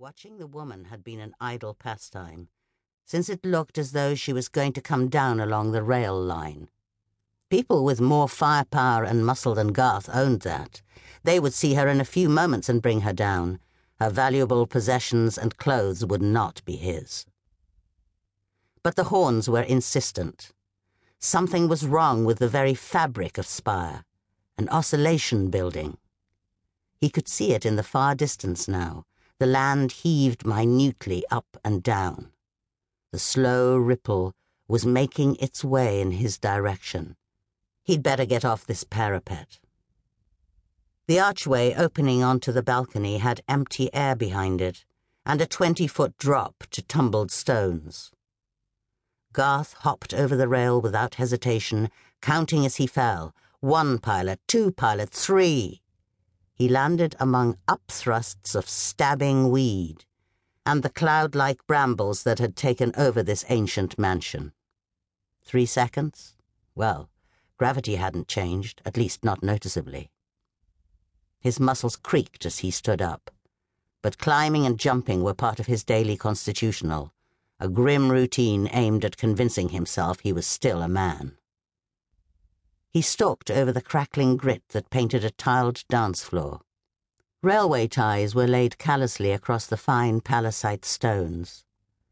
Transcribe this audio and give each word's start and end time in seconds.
Watching 0.00 0.38
the 0.38 0.46
woman 0.46 0.86
had 0.86 1.04
been 1.04 1.20
an 1.20 1.34
idle 1.42 1.74
pastime, 1.74 2.48
since 3.04 3.28
it 3.28 3.44
looked 3.44 3.76
as 3.76 3.92
though 3.92 4.14
she 4.14 4.32
was 4.32 4.48
going 4.48 4.72
to 4.72 4.80
come 4.80 5.10
down 5.10 5.40
along 5.40 5.72
the 5.72 5.82
rail 5.82 6.18
line. 6.18 6.70
People 7.50 7.84
with 7.84 8.00
more 8.00 8.26
firepower 8.26 9.04
and 9.04 9.26
muscle 9.26 9.54
than 9.54 9.74
Garth 9.74 10.08
owned 10.10 10.40
that. 10.40 10.80
They 11.22 11.38
would 11.38 11.52
see 11.52 11.74
her 11.74 11.86
in 11.86 12.00
a 12.00 12.06
few 12.06 12.30
moments 12.30 12.70
and 12.70 12.80
bring 12.80 13.02
her 13.02 13.12
down. 13.12 13.58
Her 13.98 14.08
valuable 14.08 14.66
possessions 14.66 15.36
and 15.36 15.58
clothes 15.58 16.02
would 16.06 16.22
not 16.22 16.64
be 16.64 16.76
his. 16.76 17.26
But 18.82 18.96
the 18.96 19.12
horns 19.12 19.50
were 19.50 19.60
insistent. 19.60 20.52
Something 21.18 21.68
was 21.68 21.86
wrong 21.86 22.24
with 22.24 22.38
the 22.38 22.48
very 22.48 22.72
fabric 22.72 23.36
of 23.36 23.46
Spyre, 23.46 24.06
an 24.56 24.66
oscillation 24.70 25.50
building. 25.50 25.98
He 27.02 27.10
could 27.10 27.28
see 27.28 27.52
it 27.52 27.66
in 27.66 27.76
the 27.76 27.82
far 27.82 28.14
distance 28.14 28.66
now 28.66 29.04
the 29.40 29.46
land 29.46 29.90
heaved 29.90 30.44
minutely 30.44 31.24
up 31.30 31.56
and 31.64 31.82
down. 31.82 32.30
The 33.10 33.18
slow 33.18 33.74
ripple 33.78 34.34
was 34.68 34.84
making 34.84 35.36
its 35.36 35.64
way 35.64 36.02
in 36.02 36.10
his 36.10 36.38
direction. 36.38 37.16
He'd 37.82 38.02
better 38.02 38.26
get 38.26 38.44
off 38.44 38.66
this 38.66 38.84
parapet. 38.84 39.58
The 41.08 41.18
archway 41.18 41.74
opening 41.74 42.22
onto 42.22 42.52
the 42.52 42.62
balcony 42.62 43.16
had 43.16 43.40
empty 43.48 43.92
air 43.94 44.14
behind 44.14 44.60
it 44.60 44.84
and 45.24 45.40
a 45.40 45.46
20 45.46 45.86
foot 45.86 46.18
drop 46.18 46.64
to 46.72 46.82
tumbled 46.82 47.30
stones. 47.30 48.10
Garth 49.32 49.72
hopped 49.78 50.12
over 50.12 50.36
the 50.36 50.48
rail 50.48 50.82
without 50.82 51.14
hesitation, 51.14 51.88
counting 52.20 52.66
as 52.66 52.76
he 52.76 52.86
fell. 52.86 53.34
One 53.60 53.98
pilot, 53.98 54.38
two 54.46 54.70
pilot, 54.70 55.08
three 55.08 55.80
he 56.60 56.68
landed 56.68 57.16
among 57.18 57.56
upthrusts 57.66 58.54
of 58.54 58.68
stabbing 58.68 59.48
weed 59.48 60.04
and 60.66 60.82
the 60.82 60.90
cloud 60.90 61.34
like 61.34 61.66
brambles 61.66 62.22
that 62.22 62.38
had 62.38 62.54
taken 62.54 62.92
over 62.98 63.22
this 63.22 63.46
ancient 63.48 63.98
mansion. 63.98 64.52
Three 65.42 65.64
seconds? 65.64 66.36
Well, 66.74 67.08
gravity 67.56 67.94
hadn't 67.94 68.28
changed, 68.28 68.82
at 68.84 68.98
least 68.98 69.24
not 69.24 69.42
noticeably. 69.42 70.10
His 71.40 71.58
muscles 71.58 71.96
creaked 71.96 72.44
as 72.44 72.58
he 72.58 72.70
stood 72.70 73.00
up, 73.00 73.30
but 74.02 74.18
climbing 74.18 74.66
and 74.66 74.78
jumping 74.78 75.22
were 75.22 75.32
part 75.32 75.60
of 75.60 75.66
his 75.66 75.82
daily 75.82 76.18
constitutional, 76.18 77.14
a 77.58 77.70
grim 77.70 78.12
routine 78.12 78.68
aimed 78.74 79.06
at 79.06 79.16
convincing 79.16 79.70
himself 79.70 80.20
he 80.20 80.32
was 80.34 80.46
still 80.46 80.82
a 80.82 80.88
man. 80.88 81.38
He 82.90 83.02
stalked 83.02 83.50
over 83.50 83.70
the 83.72 83.80
crackling 83.80 84.36
grit 84.36 84.64
that 84.70 84.90
painted 84.90 85.24
a 85.24 85.30
tiled 85.30 85.84
dance 85.88 86.22
floor. 86.22 86.60
Railway 87.42 87.86
ties 87.86 88.34
were 88.34 88.48
laid 88.48 88.78
callously 88.78 89.30
across 89.30 89.66
the 89.66 89.76
fine 89.76 90.20
palisade 90.20 90.84
stones. 90.84 91.64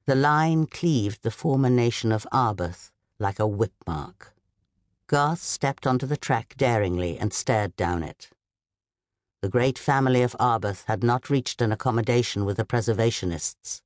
The 0.07 0.15
line 0.15 0.67
cleaved 0.67 1.23
the 1.23 1.31
former 1.31 1.69
nation 1.69 2.13
of 2.13 2.27
Arbeth 2.33 2.93
like 3.19 3.39
a 3.39 3.47
whip 3.47 3.75
mark. 3.87 4.35
Garth 5.09 5.43
stepped 5.43 5.87
onto 5.87 6.07
the 6.07 6.17
track 6.17 6.55
daringly 6.57 7.19
and 7.19 7.33
stared 7.33 7.75
down 7.77 8.03
it. 8.03 8.31
The 9.41 9.49
great 9.49 9.79
family 9.79 10.23
of 10.23 10.37
Arbeth 10.39 10.85
had 10.87 11.03
not 11.03 11.31
reached 11.31 11.61
an 11.61 11.73
accommodation 11.73 12.45
with 12.45 12.57
the 12.57 12.65
preservationists, 12.65 13.83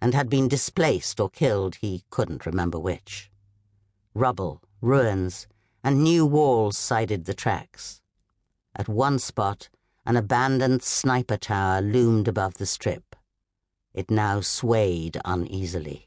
and 0.00 0.14
had 0.14 0.28
been 0.28 0.48
displaced 0.48 1.20
or 1.20 1.30
killed, 1.30 1.76
he 1.76 2.04
couldn't 2.10 2.46
remember 2.46 2.78
which. 2.78 3.30
Rubble, 4.14 4.60
ruins, 4.80 5.46
and 5.84 6.02
new 6.02 6.24
walls 6.24 6.78
sided 6.78 7.26
the 7.26 7.34
tracks. 7.34 8.00
At 8.74 8.88
one 8.88 9.18
spot, 9.18 9.68
an 10.06 10.16
abandoned 10.16 10.82
sniper 10.82 11.36
tower 11.36 11.82
loomed 11.82 12.26
above 12.26 12.54
the 12.54 12.66
strip. 12.66 13.14
It 13.92 14.10
now 14.10 14.40
swayed 14.40 15.18
uneasily. 15.26 16.06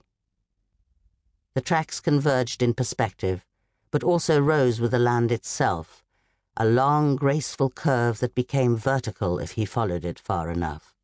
The 1.53 1.61
tracks 1.61 1.99
converged 1.99 2.63
in 2.63 2.73
perspective, 2.73 3.45
but 3.91 4.03
also 4.03 4.41
rose 4.41 4.81
with 4.81 4.91
the 4.91 4.99
land 4.99 5.31
itself, 5.31 6.03
a 6.57 6.65
long, 6.65 7.15
graceful 7.15 7.69
curve 7.69 8.19
that 8.19 8.33
became 8.33 8.75
vertical 8.75 9.37
if 9.37 9.51
he 9.51 9.65
followed 9.65 10.03
it 10.03 10.19
far 10.19 10.49
enough. 10.49 10.95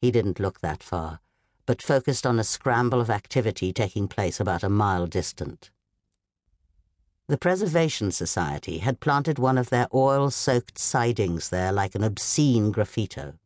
He 0.00 0.10
didn't 0.10 0.40
look 0.40 0.60
that 0.60 0.82
far, 0.82 1.20
but 1.66 1.82
focused 1.82 2.26
on 2.26 2.38
a 2.38 2.44
scramble 2.44 3.00
of 3.00 3.10
activity 3.10 3.72
taking 3.72 4.08
place 4.08 4.40
about 4.40 4.62
a 4.62 4.70
mile 4.70 5.06
distant. 5.06 5.70
The 7.28 7.38
Preservation 7.38 8.10
Society 8.10 8.78
had 8.78 8.98
planted 8.98 9.38
one 9.38 9.56
of 9.56 9.70
their 9.70 9.86
oil-soaked 9.94 10.76
sidings 10.76 11.50
there 11.50 11.70
like 11.70 11.94
an 11.94 12.02
obscene 12.02 12.72
graffito. 12.72 13.38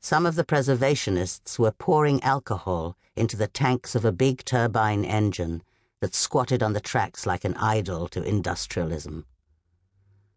Some 0.00 0.24
of 0.24 0.36
the 0.36 0.44
preservationists 0.44 1.58
were 1.58 1.70
pouring 1.70 2.22
alcohol 2.22 2.96
into 3.14 3.36
the 3.36 3.46
tanks 3.46 3.94
of 3.94 4.04
a 4.06 4.12
big 4.12 4.44
turbine 4.44 5.04
engine 5.04 5.62
that 6.00 6.14
squatted 6.14 6.62
on 6.62 6.72
the 6.72 6.80
tracks 6.80 7.26
like 7.26 7.44
an 7.44 7.54
idol 7.56 8.08
to 8.08 8.22
industrialism. 8.22 9.26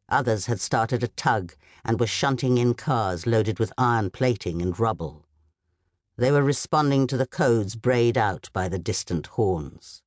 Others 0.09 0.45
had 0.45 0.59
started 0.59 1.03
a 1.03 1.09
tug 1.09 1.53
and 1.85 1.99
were 1.99 2.07
shunting 2.07 2.57
in 2.57 2.73
cars 2.73 3.25
loaded 3.25 3.59
with 3.59 3.73
iron 3.77 4.09
plating 4.09 4.61
and 4.61 4.77
rubble. 4.77 5.25
They 6.17 6.31
were 6.31 6.43
responding 6.43 7.07
to 7.07 7.17
the 7.17 7.27
codes 7.27 7.75
brayed 7.75 8.17
out 8.17 8.49
by 8.51 8.67
the 8.67 8.79
distant 8.79 9.27
horns. 9.27 10.01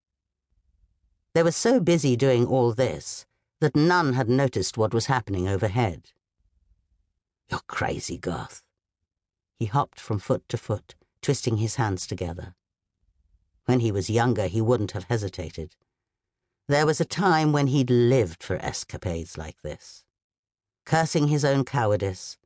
They 1.34 1.42
were 1.42 1.52
so 1.52 1.80
busy 1.80 2.16
doing 2.16 2.46
all 2.46 2.72
this 2.72 3.24
that 3.60 3.76
none 3.76 4.14
had 4.14 4.28
noticed 4.28 4.76
what 4.76 4.94
was 4.94 5.06
happening 5.06 5.46
overhead. 5.46 6.12
You're 7.50 7.60
crazy, 7.66 8.16
Garth. 8.16 8.62
He 9.58 9.66
hopped 9.66 10.00
from 10.00 10.18
foot 10.18 10.48
to 10.48 10.56
foot, 10.56 10.94
twisting 11.22 11.58
his 11.58 11.76
hands 11.76 12.06
together. 12.06 12.54
When 13.66 13.80
he 13.80 13.92
was 13.92 14.10
younger, 14.10 14.46
he 14.46 14.60
wouldn't 14.60 14.92
have 14.92 15.04
hesitated. 15.04 15.76
There 16.68 16.86
was 16.86 17.00
a 17.00 17.04
time 17.04 17.52
when 17.52 17.66
he'd 17.66 17.90
lived 17.90 18.42
for 18.42 18.56
escapades 18.56 19.36
like 19.36 19.60
this. 19.62 20.04
Cursing 20.86 21.28
his 21.28 21.44
own 21.44 21.64
cowardice, 21.64 22.38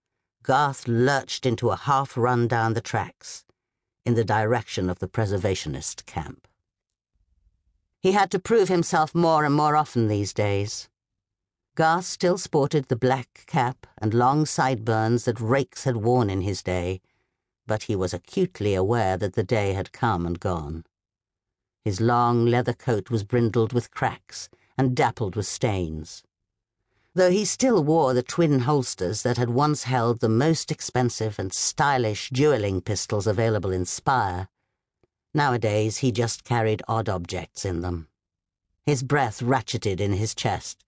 Garth 0.42 0.88
lurched 0.88 1.46
into 1.46 1.70
a 1.70 1.76
half 1.76 2.16
run 2.16 2.48
down 2.48 2.74
the 2.74 2.80
tracks 2.80 3.44
in 4.04 4.14
the 4.14 4.24
direction 4.24 4.90
of 4.90 4.98
the 4.98 5.08
preservationist 5.08 6.04
camp. 6.04 6.46
He 8.04 8.12
had 8.12 8.30
to 8.32 8.38
prove 8.38 8.68
himself 8.68 9.14
more 9.14 9.46
and 9.46 9.54
more 9.54 9.76
often 9.76 10.08
these 10.08 10.34
days. 10.34 10.90
Garth 11.74 12.04
still 12.04 12.36
sported 12.36 12.88
the 12.88 12.96
black 12.96 13.44
cap 13.46 13.86
and 13.96 14.12
long 14.12 14.44
sideburns 14.44 15.24
that 15.24 15.40
rakes 15.40 15.84
had 15.84 15.96
worn 15.96 16.28
in 16.28 16.42
his 16.42 16.62
day, 16.62 17.00
but 17.66 17.84
he 17.84 17.96
was 17.96 18.12
acutely 18.12 18.74
aware 18.74 19.16
that 19.16 19.32
the 19.32 19.42
day 19.42 19.72
had 19.72 19.90
come 19.90 20.26
and 20.26 20.38
gone. 20.38 20.84
His 21.82 21.98
long 21.98 22.44
leather 22.44 22.74
coat 22.74 23.08
was 23.08 23.24
brindled 23.24 23.72
with 23.72 23.90
cracks 23.90 24.50
and 24.76 24.94
dappled 24.94 25.34
with 25.34 25.46
stains. 25.46 26.22
Though 27.14 27.30
he 27.30 27.46
still 27.46 27.82
wore 27.82 28.12
the 28.12 28.22
twin 28.22 28.58
holsters 28.58 29.22
that 29.22 29.38
had 29.38 29.48
once 29.48 29.84
held 29.84 30.20
the 30.20 30.28
most 30.28 30.70
expensive 30.70 31.38
and 31.38 31.54
stylish 31.54 32.28
dueling 32.28 32.82
pistols 32.82 33.26
available 33.26 33.72
in 33.72 33.86
Spyre, 33.86 34.48
Nowadays, 35.34 35.98
he 35.98 36.12
just 36.12 36.44
carried 36.44 36.82
odd 36.86 37.08
objects 37.08 37.64
in 37.64 37.80
them. 37.80 38.06
His 38.86 39.02
breath 39.02 39.42
ratcheted 39.42 40.00
in 40.00 40.12
his 40.12 40.34
chest, 40.34 40.84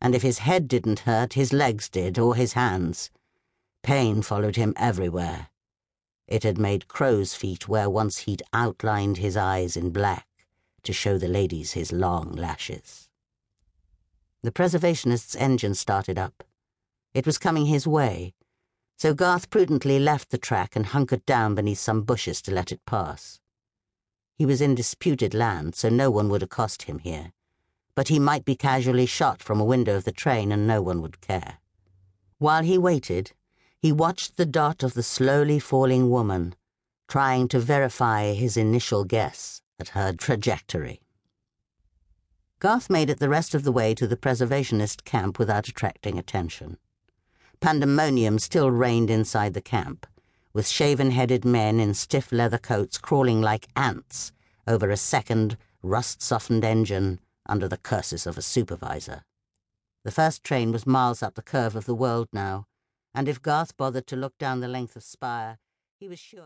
and 0.00 0.14
if 0.14 0.22
his 0.22 0.38
head 0.38 0.66
didn't 0.66 1.00
hurt, 1.00 1.34
his 1.34 1.52
legs 1.52 1.90
did, 1.90 2.18
or 2.18 2.34
his 2.34 2.54
hands. 2.54 3.10
Pain 3.82 4.22
followed 4.22 4.56
him 4.56 4.72
everywhere. 4.76 5.48
It 6.26 6.42
had 6.42 6.56
made 6.56 6.88
crow's 6.88 7.34
feet 7.34 7.68
where 7.68 7.90
once 7.90 8.18
he'd 8.18 8.42
outlined 8.54 9.18
his 9.18 9.36
eyes 9.36 9.76
in 9.76 9.90
black 9.90 10.26
to 10.84 10.92
show 10.92 11.18
the 11.18 11.28
ladies 11.28 11.72
his 11.72 11.92
long 11.92 12.32
lashes. 12.32 13.10
The 14.42 14.52
preservationist's 14.52 15.36
engine 15.36 15.74
started 15.74 16.18
up. 16.18 16.42
It 17.12 17.26
was 17.26 17.38
coming 17.38 17.66
his 17.66 17.86
way, 17.86 18.32
so 18.96 19.12
Garth 19.14 19.50
prudently 19.50 19.98
left 19.98 20.30
the 20.30 20.38
track 20.38 20.74
and 20.74 20.86
hunkered 20.86 21.26
down 21.26 21.54
beneath 21.54 21.78
some 21.78 22.02
bushes 22.02 22.40
to 22.42 22.50
let 22.50 22.72
it 22.72 22.80
pass. 22.86 23.40
He 24.42 24.46
was 24.46 24.60
in 24.60 24.74
disputed 24.74 25.34
land, 25.34 25.76
so 25.76 25.88
no 25.88 26.10
one 26.10 26.28
would 26.28 26.42
accost 26.42 26.82
him 26.82 26.98
here. 26.98 27.30
But 27.94 28.08
he 28.08 28.18
might 28.18 28.44
be 28.44 28.56
casually 28.56 29.06
shot 29.06 29.40
from 29.40 29.60
a 29.60 29.64
window 29.64 29.96
of 29.96 30.02
the 30.02 30.10
train 30.10 30.50
and 30.50 30.66
no 30.66 30.82
one 30.82 31.00
would 31.00 31.20
care. 31.20 31.58
While 32.38 32.64
he 32.64 32.76
waited, 32.76 33.34
he 33.78 33.92
watched 33.92 34.36
the 34.36 34.44
dot 34.44 34.82
of 34.82 34.94
the 34.94 35.02
slowly 35.04 35.60
falling 35.60 36.10
woman, 36.10 36.56
trying 37.06 37.46
to 37.50 37.60
verify 37.60 38.32
his 38.32 38.56
initial 38.56 39.04
guess 39.04 39.62
at 39.78 39.90
her 39.90 40.12
trajectory. 40.12 41.02
Garth 42.58 42.90
made 42.90 43.10
it 43.10 43.20
the 43.20 43.28
rest 43.28 43.54
of 43.54 43.62
the 43.62 43.70
way 43.70 43.94
to 43.94 44.08
the 44.08 44.16
preservationist 44.16 45.04
camp 45.04 45.38
without 45.38 45.68
attracting 45.68 46.18
attention. 46.18 46.78
Pandemonium 47.60 48.40
still 48.40 48.72
reigned 48.72 49.08
inside 49.08 49.54
the 49.54 49.62
camp, 49.62 50.04
with 50.52 50.68
shaven-headed 50.68 51.44
men 51.44 51.80
in 51.80 51.94
stiff 51.94 52.32
leather 52.32 52.58
coats 52.58 52.98
crawling 52.98 53.40
like 53.40 53.68
ants 53.76 54.32
over 54.66 54.90
a 54.90 54.96
second, 54.96 55.56
rust-softened 55.82 56.64
engine 56.64 57.20
under 57.48 57.68
the 57.68 57.76
curses 57.76 58.26
of 58.26 58.38
a 58.38 58.42
supervisor. 58.42 59.24
The 60.04 60.10
first 60.10 60.44
train 60.44 60.72
was 60.72 60.86
miles 60.86 61.22
up 61.22 61.34
the 61.34 61.42
curve 61.42 61.76
of 61.76 61.86
the 61.86 61.94
world 61.94 62.28
now, 62.32 62.66
and 63.14 63.28
if 63.28 63.42
Garth 63.42 63.76
bothered 63.76 64.06
to 64.08 64.16
look 64.16 64.38
down 64.38 64.60
the 64.60 64.68
length 64.68 64.96
of 64.96 65.02
Spyre, 65.02 65.58
he 65.98 66.08
was 66.08 66.18
sure... 66.18 66.40